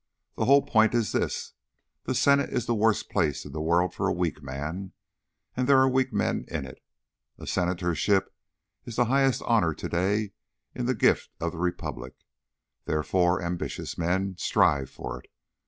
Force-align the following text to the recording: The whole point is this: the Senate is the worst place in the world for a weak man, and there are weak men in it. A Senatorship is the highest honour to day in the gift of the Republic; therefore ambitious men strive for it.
The 0.35 0.45
whole 0.45 0.63
point 0.63 0.95
is 0.95 1.11
this: 1.11 1.53
the 2.05 2.15
Senate 2.15 2.49
is 2.51 2.65
the 2.65 2.73
worst 2.73 3.07
place 3.07 3.45
in 3.45 3.51
the 3.51 3.61
world 3.61 3.93
for 3.93 4.07
a 4.07 4.11
weak 4.11 4.41
man, 4.41 4.93
and 5.55 5.69
there 5.69 5.77
are 5.79 5.87
weak 5.87 6.11
men 6.11 6.43
in 6.47 6.65
it. 6.65 6.81
A 7.37 7.45
Senatorship 7.45 8.33
is 8.83 8.95
the 8.95 9.05
highest 9.05 9.43
honour 9.43 9.75
to 9.75 9.87
day 9.87 10.31
in 10.73 10.87
the 10.87 10.95
gift 10.95 11.29
of 11.39 11.51
the 11.51 11.59
Republic; 11.59 12.15
therefore 12.85 13.43
ambitious 13.43 13.95
men 13.95 14.35
strive 14.39 14.89
for 14.89 15.19
it. 15.19 15.29